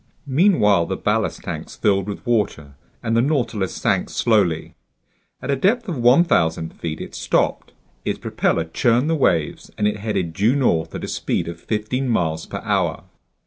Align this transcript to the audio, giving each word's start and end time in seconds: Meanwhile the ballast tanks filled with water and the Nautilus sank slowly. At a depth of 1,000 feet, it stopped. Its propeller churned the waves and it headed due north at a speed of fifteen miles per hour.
Meanwhile 0.25 0.87
the 0.87 0.95
ballast 0.97 1.43
tanks 1.43 1.75
filled 1.75 2.07
with 2.07 2.25
water 2.25 2.73
and 3.03 3.15
the 3.15 3.21
Nautilus 3.21 3.75
sank 3.75 4.09
slowly. 4.09 4.73
At 5.43 5.51
a 5.51 5.55
depth 5.55 5.87
of 5.87 5.95
1,000 5.99 6.73
feet, 6.73 6.99
it 6.99 7.13
stopped. 7.13 7.73
Its 8.03 8.17
propeller 8.17 8.63
churned 8.65 9.11
the 9.11 9.15
waves 9.15 9.69
and 9.77 9.87
it 9.87 9.97
headed 9.97 10.33
due 10.33 10.55
north 10.55 10.95
at 10.95 11.03
a 11.03 11.07
speed 11.07 11.47
of 11.47 11.61
fifteen 11.61 12.09
miles 12.09 12.47
per 12.47 12.61
hour. 12.63 13.03